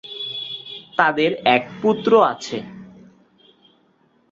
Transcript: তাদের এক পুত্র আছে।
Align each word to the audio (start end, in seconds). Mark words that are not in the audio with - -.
তাদের 0.97 1.31
এক 1.45 1.63
পুত্র 1.81 2.11
আছে। 2.23 2.57